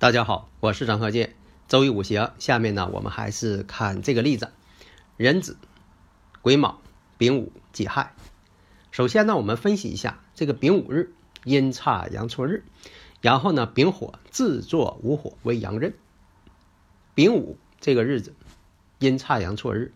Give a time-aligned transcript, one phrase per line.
[0.00, 1.34] 大家好，我是张鹤剑。
[1.66, 4.52] 周易五行，下面呢，我们还是看这个例子：
[5.16, 5.56] 壬子、
[6.40, 6.80] 癸卯、
[7.16, 8.14] 丙午、己亥。
[8.92, 11.12] 首先呢，我们分析一下这个丙午日
[11.42, 12.62] 阴差阳错日，
[13.20, 15.92] 然后呢，丙火自作午火为阳刃。
[17.16, 18.36] 丙午这个日子
[19.00, 19.92] 阴差阳错日，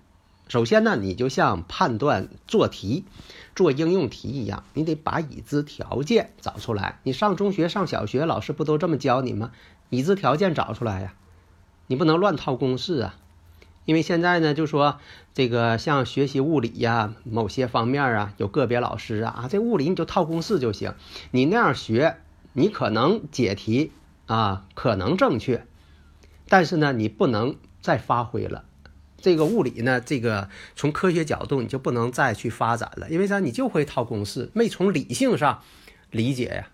[0.52, 3.06] 首先呢，你就像判断做题、
[3.56, 7.00] 做应用题一样，你得把已知条件找出来。
[7.04, 9.52] 你上中学、上小学，老师不都这么教你吗？
[9.88, 11.14] 已知条件找出来呀，
[11.86, 13.14] 你不能乱套公式啊，
[13.86, 14.98] 因为现在呢，就说
[15.32, 20.92] 这个像学习物理呀，某些方面啊，有个别老师啊，啊，这物理你就套公式就行，
[21.30, 22.18] 你那样学，
[22.52, 23.90] 你可能解题
[24.26, 25.66] 啊，可能正确，
[26.50, 28.66] 但是呢，你不能再发挥了，
[29.22, 33.38] 这个物理呢，这个从科学角度你就不能再去发展了，因为啥？
[33.38, 35.62] 你就会套公式，没从理性上
[36.10, 36.68] 理解呀。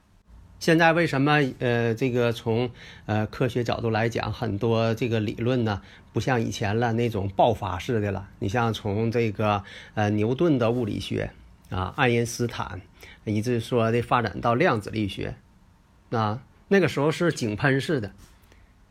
[0.58, 2.68] 现在为什么呃这个从
[3.06, 5.80] 呃科学角度来讲，很多这个理论呢
[6.12, 8.28] 不像以前了那种爆发式的了？
[8.40, 9.62] 你像从这个
[9.94, 11.30] 呃牛顿的物理学
[11.70, 12.80] 啊，爱因斯坦，
[13.24, 15.36] 一直说的发展到量子力学
[16.10, 18.10] 啊，那个时候是井喷式的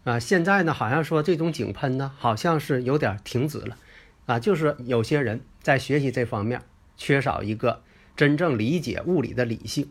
[0.08, 0.20] 啊。
[0.20, 3.78] 现在呢，好像说这种井喷呢，好像是有点停止了
[4.26, 6.62] 啊，就是有些人在学习这方面
[6.96, 7.82] 缺少一个
[8.16, 9.90] 真正理解物理的理性。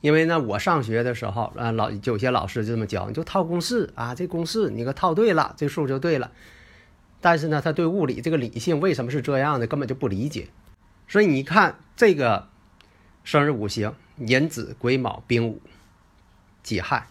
[0.00, 6.32] 因为呢，我上学的时候啊，老有些老师就这么教，你就套公式啊，这公式你给套对了，这数就对了。
[7.20, 10.48] 但是呢，他对物理这个理性为什么是这样的，根本就不理解。
[11.06, 12.48] 所以你看这个
[13.24, 15.60] 生日五行：寅子、癸卯、丙午、
[16.62, 17.08] 己亥。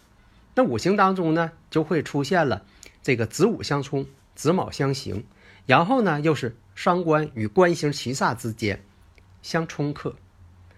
[0.59, 2.65] 那五行当中呢，就会出现了
[3.01, 4.05] 这个子午相冲、
[4.35, 5.23] 子卯相刑，
[5.65, 8.83] 然后呢，又是伤官与官星七煞之间
[9.41, 10.13] 相冲克。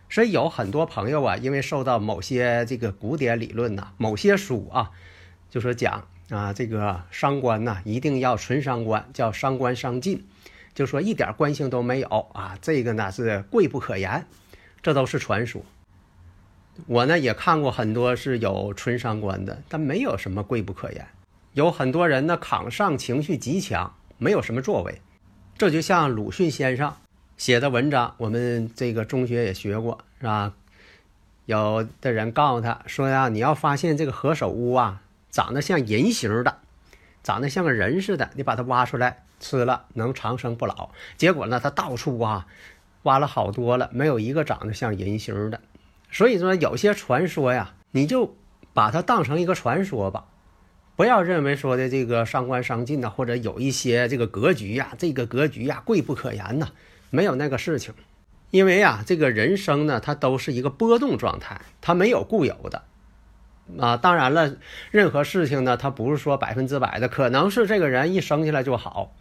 [0.08, 4.92] 所以有很多朋友啊，因为受到某些这个古典理论呐，某些书啊，
[5.50, 10.28] 就说讲啊，这个伤官呐，一定要纯伤官，叫伤官伤尽，
[10.76, 14.28] 就说一点官星都没有啊，这个呢是贵不可言，
[14.84, 15.66] 这都是传说。
[16.88, 21.08] 我呢也看过很多是有纯伤官的，但没有什么贵不可言。
[21.54, 25.02] 有很多人呢扛上情绪极强，没有什么作为。
[25.58, 26.94] 这就像鲁迅先生。
[27.38, 30.54] 写的文章，我们这个中学也学过，是吧？
[31.48, 36.60] 有的人告诉他说呀：“你要发现这个何首乌啊，长得像人形的，
[37.24, 42.46] 长得像个人似的，你把它挖出来吃了，能长生不老。”结果呢，他到处挖，
[43.04, 45.60] 挖了好多了，没有一个长得像人形的。
[46.12, 48.36] 所以说，有些传说呀，你就
[48.74, 50.26] 把它当成一个传说吧，
[50.96, 56.68] 不要认为说的这个伤官伤尽呐，或者有一些这个格局呀，这个格局呀，贵不可言呐。
[57.10, 57.94] 没有那个事情，
[58.52, 62.84] 因为啊，这个人生呢，它都是一个波动状态，它没有固有的
[63.80, 63.98] 啊。
[63.98, 64.56] 当然了，
[64.92, 69.14] 任何事情呢，它不是说百分之百的，可能是这个人一生下来就好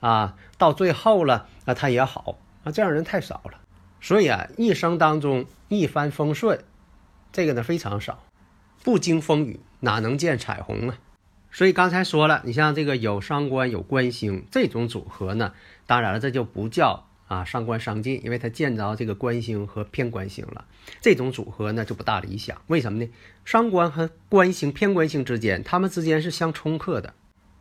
[0.00, 3.60] 啊，到最后了啊，他也好啊，这样人太少了。
[4.06, 6.60] 所以啊，一生当中一帆风顺，
[7.32, 8.22] 这个呢非常少，
[8.84, 10.98] 不经风雨哪能见彩虹啊？
[11.50, 15.54] 所以刚才说了，你像这个有伤官有官星这种组合呢，
[15.88, 17.08] 当然了，这就不叫。
[17.26, 20.64] 啊，伤官伤尽，因为他见着这个官星和偏官星了，
[21.00, 22.62] 这种组合呢就不大理想。
[22.68, 23.10] 为什么呢？
[23.44, 27.12] 伤官和官星、偏官星之间，他们之间是相冲克的。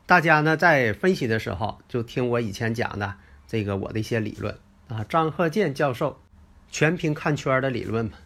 [0.05, 3.15] 大家呢在分析的时候，就听我以前讲的
[3.47, 4.55] 这个我的一些理论
[4.87, 6.19] 啊，张鹤剑教授
[6.75, 8.17] 全凭看圈的理论嘛，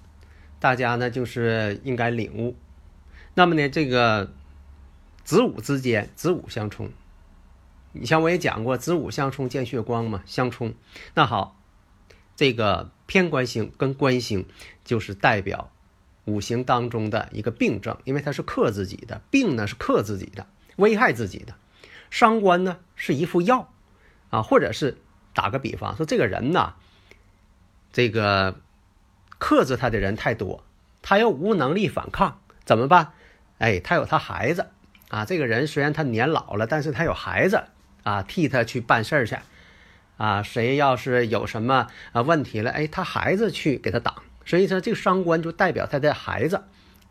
[0.60, 2.56] 大家呢就是应该领悟。
[3.36, 4.34] 那么呢，这个
[5.24, 6.90] 子午之间，子午相冲。
[7.92, 10.74] 你像我也讲过，子午相冲见血光嘛，相冲。
[11.14, 11.62] 那好，
[12.36, 14.48] 这个偏官星跟官星
[14.84, 15.70] 就是代表
[16.26, 20.48] 五行当中的一个病症，因为它是克自己的，病呢是克自己的，
[20.78, 21.54] 危害自己的。
[22.10, 23.72] 伤官呢是一副药
[24.32, 24.98] 啊，或者是
[25.36, 26.74] 打个比方说，这个人呐，
[27.92, 28.56] 这个
[29.38, 30.64] 克制他的人太多，
[31.02, 33.14] 他又无能力反抗，怎么办？
[33.58, 34.68] 哎，他有他孩子
[35.10, 37.64] 啊，这个人虽然他年老了，但是他有孩子。
[38.02, 39.38] 啊，替他去办事儿去，
[40.16, 46.64] 啊，谁要是有什么啊问题了，哎，他孩子去给他挡，所以说这个伤官就代表他的孩子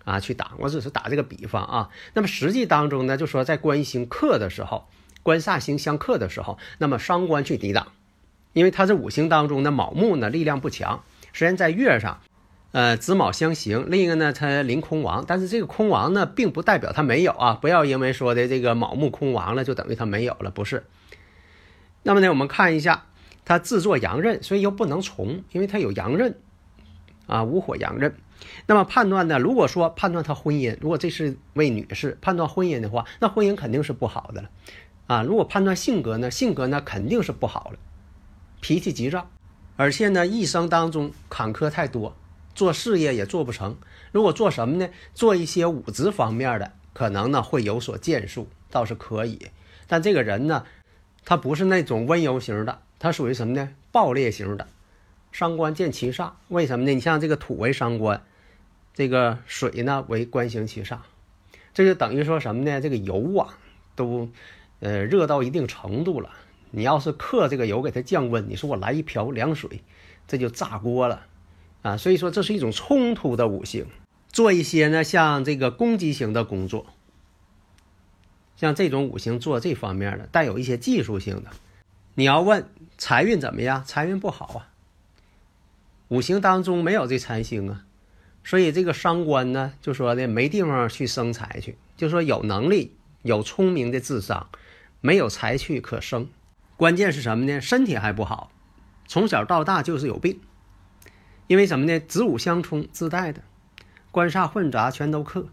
[0.05, 0.53] 啊去挡。
[0.59, 1.91] 我只是打这个比方啊。
[2.15, 4.89] 那么实际当中呢，就说在官星克的时候，
[5.23, 7.93] 官煞星相克的时候，那么伤官去抵挡，
[8.53, 11.03] 因为他这五行当中的卯木呢力量不强，
[11.33, 12.21] 虽然在月上，
[12.73, 20.85] 呃子卯相刑，另一个呢它临空亡，但是这个空亡呢并不代表它没有啊，不要因为说的这个卯木空亡了就等于它没有了，不是。
[22.03, 23.07] 那么呢，我们看一下，
[23.45, 26.37] 它制作阳刃，所以又不能从，因为它有阳刃，
[27.27, 28.15] 啊，无火阳刃。
[28.67, 34.51] 那么判断呢，如果说判断她婚姻，如果这是位女士，判断婚姻的话，那婚姻肯定是不好的了，
[35.07, 37.79] 啊，如果判断性格呢，性格呢肯定是不好了，
[38.61, 39.31] 脾气急躁，
[39.77, 42.17] 而且呢一生当中坎坷太多，
[42.55, 43.77] 做事业也做不成。
[44.13, 44.89] 如果做什么呢？
[45.15, 49.49] 做一些武职方面的，可能呢会有所建树，倒是可以。
[49.87, 50.65] 但这个人呢？
[51.25, 53.69] 他不是那种温柔型的，他属于什么呢？
[53.93, 54.67] 暴烈型的。
[55.31, 56.95] 伤官见七煞，为什么呢？
[56.95, 58.25] 你像这个土为伤官，
[58.95, 61.01] 这个水呢为官行七煞，
[61.75, 62.81] 这就等于说什么呢？
[62.81, 63.59] 这个油啊
[63.95, 64.31] 都
[64.81, 66.31] 呃热到一定程度了，
[66.71, 69.83] 你要是克这个油给它降温，你说我来一瓢凉水，
[70.27, 71.27] 这就炸锅了
[71.83, 71.97] 啊！
[71.97, 73.87] 所以说这是一种冲突的五行，
[74.29, 76.87] 做一些呢像这个攻击型的工作。
[78.57, 81.51] 像这种五行做这方面的，带有一些技术性的。
[82.15, 83.85] 你要问财运怎么样？
[83.85, 84.69] 财运不好啊。
[86.09, 87.85] 五行当中没有这财星啊，
[88.43, 94.49] 所以这个伤官呢，就说的没地方去生财去，就说有能力、有聪明的智商，
[95.01, 96.29] 没有财去可生。
[96.79, 97.61] 关键是什么呢？
[97.61, 98.53] 身体还不好，
[99.09, 100.39] 从小到大就是有病。
[101.49, 101.99] 因为什么呢？
[101.99, 103.43] 子午相冲自带的，
[104.13, 105.49] 官煞混杂全都克。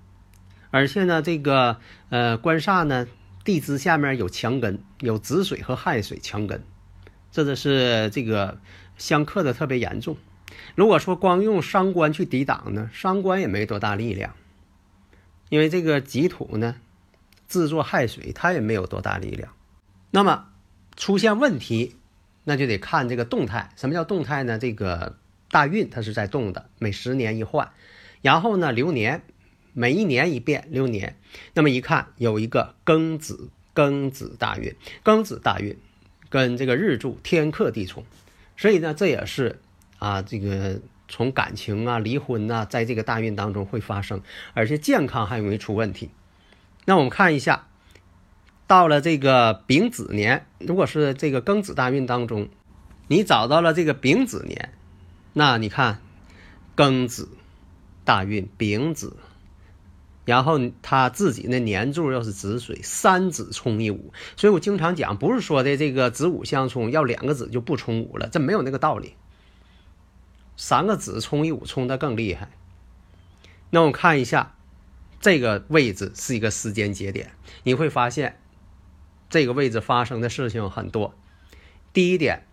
[0.69, 1.79] 而且呢，这个
[2.09, 3.07] 呃官煞呢，
[3.43, 6.63] 地支下面有强根，有子水和亥水强根，
[7.31, 8.59] 这个是这个
[8.95, 10.17] 相克的特别严重。
[10.75, 14.35] 如果说光用伤官去抵挡呢，伤官也没多大力量，
[15.49, 16.75] 因为这个己土呢
[17.47, 19.51] 制作亥水，它也没有多大力量。
[20.11, 20.49] 那么
[20.97, 21.95] 出现问题，
[22.43, 23.69] 那就得看这个动态。
[23.75, 24.57] 什么叫动态呢？
[24.59, 25.17] 这个
[25.49, 27.71] 大运它是在动的，每十年一换，
[28.21, 29.23] 然后呢流年。
[29.77, 31.17] 每一年一变流年，
[31.53, 35.75] 那么一看有一个庚子庚子大运，庚子大运
[36.29, 38.05] 跟这个日柱天克地冲，
[38.55, 39.59] 所以呢这也是
[39.99, 44.21] 啊这个从感情啊离婚呐，在这个大运当中会发生，
[44.53, 46.09] 而且健康还容易出问题。
[46.85, 47.67] 那我们看一下，
[48.67, 52.49] 到了这个丙子年，如果是这个庚子大运当中，
[53.07, 54.73] 你找到了这个丙子年，
[55.33, 55.99] 那你看
[56.75, 57.29] 庚子
[58.03, 59.17] 大运丙子。
[60.25, 69.13] 然后他自己那年柱又是子水，三子冲一午，所以我经常讲，不是说的这个子午相冲要两个子就不冲午了，这没有那个道理。
[70.57, 72.49] 三个子冲一午，冲的更厉害。
[73.69, 74.55] 那我看一下
[75.19, 78.39] 这个位置是一个时间节点，你会发现
[79.29, 81.13] 这个位置发生的事情很多。
[81.93, 82.45] 第一点，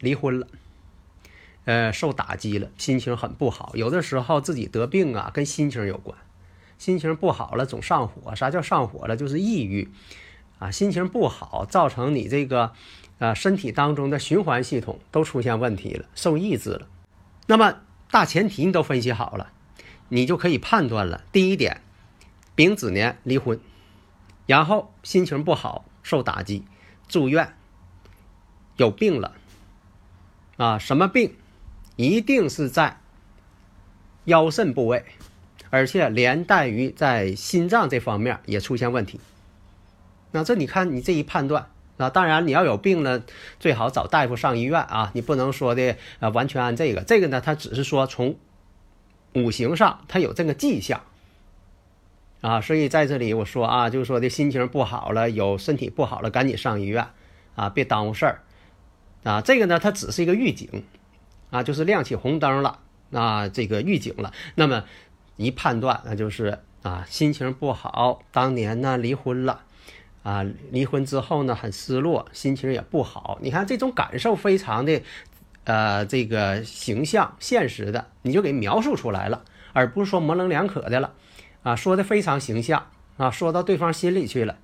[0.00, 0.46] 离婚了，
[1.64, 6.16] 呃，受打击了，心情很不好，有的时候自己得病啊，跟心情有关。
[6.78, 8.34] 心情不好了，总上火。
[8.36, 9.16] 啥叫上火了？
[9.16, 9.90] 就是抑郁
[10.60, 12.72] 啊，心情不好，造成你这个
[13.18, 16.86] 啊身体当中的循环系统都出现问题了，受抑制了。
[17.48, 17.80] 那么
[18.12, 19.50] 大前提你都分析好了，
[20.08, 21.24] 你就可以判断了。
[21.32, 21.80] 第一点，
[22.54, 23.58] 丙子年离婚，
[24.46, 26.64] 然后心情不好，受打击，
[27.06, 27.54] 住院，
[28.78, 29.34] 有病了
[30.56, 30.78] 啊？
[30.78, 31.34] 什么病？
[31.96, 32.98] 一定是在
[34.24, 35.04] 腰肾部位。
[35.70, 39.20] 而且连带于在心脏这方面也出现问题。
[40.30, 43.22] 那这你看你这一判断啊，当然你要有病呢，
[43.60, 47.02] 最好找大夫上医院啊，你不能说的啊完全按这个。
[47.02, 48.38] 这个呢，他只是说从
[49.34, 51.02] 五行上他有这个迹象
[52.40, 57.06] 啊，所以在这里我说啊，就是说的心情不好了，有身体不好了，赶紧上医院
[57.54, 58.42] 啊，别耽误事儿
[59.24, 59.40] 啊。
[59.40, 60.84] 这个呢，它只是一个预警
[61.50, 62.78] 啊，就是亮起红灯了
[63.12, 64.32] 啊，这个预警了。
[64.54, 64.84] 那么。
[65.40, 68.24] 一判断，那就是啊，心情不好。
[68.32, 69.60] 当年呢，离婚了，
[70.24, 73.38] 啊，离婚之后呢，很失落，心情也不好。
[73.40, 75.00] 你看这种感受非常的，
[75.62, 81.14] 呃，这个形象、现实的，你就给描述出来了，而不是说模棱两可的了，
[81.62, 84.58] 啊，说的非常形象，啊，说到对方心里去了，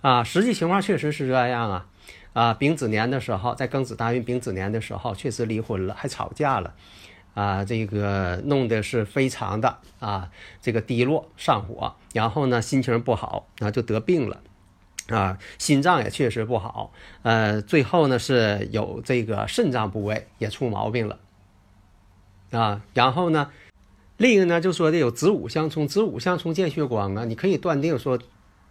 [0.00, 1.86] 啊，实际情况确实是这样啊，
[2.32, 6.74] 啊，丙子年的时候，在庚子大运丙子年的时候，确实离婚了，还吵架了。
[7.32, 10.30] 啊，这个弄的是非常的啊，
[10.60, 14.42] 这个低落上火，然后呢心情不好，然后就得病了，
[15.08, 16.92] 啊，心脏也确实不好，
[17.22, 21.20] 呃，最后呢是有这个肾脏部位也出毛病了，
[22.50, 23.52] 啊，然后呢，
[24.20, 28.18] 另一个呢就说的有子午相冲，子午相冲见血光啊，你可以断定说，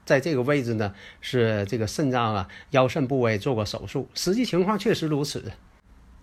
[0.06, 5.52] 在这个位置呢是这个肾脏啊腰肾部位做过手术，实际情况确实如此，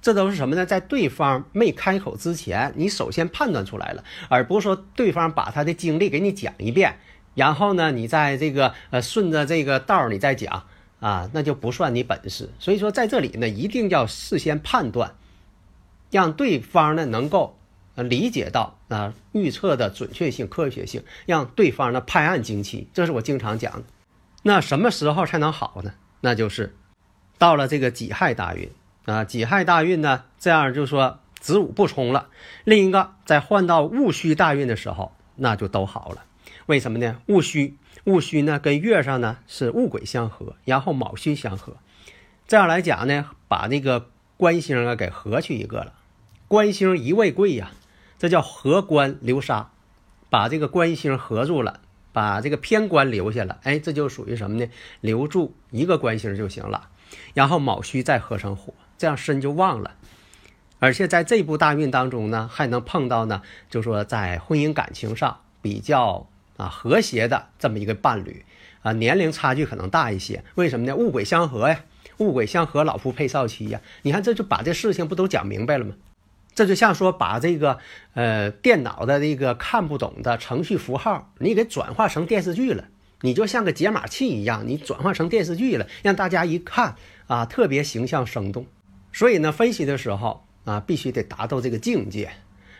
[0.00, 0.64] 这都是什么呢？
[0.64, 6.96] 在对方没开口之前，你首先判断出来了，而不是说对方把他的经历给你讲一遍。
[7.34, 10.62] 然后呢，你在这个呃顺着这个道儿你再讲
[11.00, 12.50] 啊，那就不算你本事。
[12.60, 15.16] 所以说在这里呢，一定要事先判断，
[16.12, 17.58] 让对方呢能够
[18.02, 22.88] 理解到啊预测的准确性、科学性，让对方呢拍案惊奇。
[22.92, 23.84] 这是我经常讲的。
[24.42, 25.94] 那什么时候才能好呢？
[26.20, 26.74] 那就是
[27.38, 28.70] 到了这个己亥大运
[29.04, 32.28] 啊，己亥大运呢，这样就说子午不冲了。
[32.64, 36.24] 另一个在换到戊戌大运的时候，那就都好了。
[36.66, 37.20] 为什么呢？
[37.26, 41.76] 戊戌，戊戌呢跟月上呢是戊癸相合，然后卯戌相合，
[42.48, 45.92] 这样来讲呢，把那个官星啊给合去一个了。
[46.48, 47.72] 官星一位贵呀，
[48.18, 49.70] 这叫合官留杀，
[50.30, 51.80] 把这个官星合住了，
[52.12, 53.58] 把这个偏官留下了。
[53.62, 54.70] 哎，这就属于什么呢？
[55.00, 56.88] 留住一个官星就行了。
[57.34, 59.94] 然后卯戌再合成火，这样身就旺了。
[60.78, 66.26] 而且在这部大运当中呢，还能碰到呢，就说在婚姻感情上比较。
[66.56, 68.42] 啊，和谐的这么一个伴侣，
[68.80, 70.96] 啊，年龄差距可能大一些，为什么呢？
[70.96, 71.84] 戊癸相合呀，
[72.16, 73.82] 戊癸相合，老夫配少妻呀。
[74.00, 75.94] 你看，这就把这事情不都讲明白了吗？
[76.56, 77.78] 这就像说把这个
[78.14, 82.86] 呃电脑的这个看不懂的程序符号，你给转化成电视剧了，
[83.20, 86.96] 你就像个解码器一样，你转化成电视剧了，让大家一看
[87.26, 88.64] 啊，特别形象生动。
[89.12, 92.30] 所以呢，分析的时候啊，必须得达到这个境界。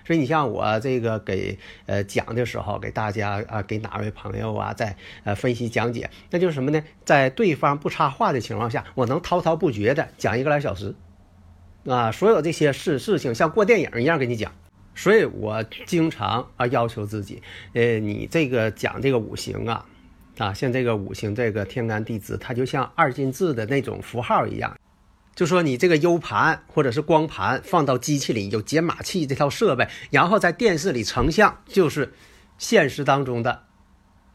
[0.06, 6.83] 所以你像我这个给呃讲的时候，给大家啊，给哪位朋友啊，在呃分析讲解，那就是什么呢？
[7.04, 10.95] 在对方不插话的情况下，我能滔滔不绝的讲一个来小时，
[11.87, 14.52] 啊，所有这些事事情像过电影一样给你讲。
[14.95, 17.43] 所以我经常啊要求自己，
[17.75, 19.85] 呃，你这个讲这个五行啊，
[20.38, 24.75] 啊，像这个五行这个天干地支，它就像二进制的那种符号一样。
[25.35, 32.14] 就说你这个 U 盘或者是光盘放到机器里有解码器这套设备，然后在电视里成像，就是
[32.57, 33.64] 现实当中的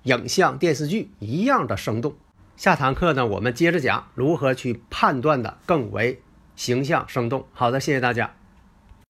[0.04, 2.16] 影像电视剧一样的生动。
[2.56, 6.22] 下堂课呢，我们接着讲如何去判断的更为
[6.62, 7.48] 形象生动。
[7.54, 8.41] 好的，谢谢大家。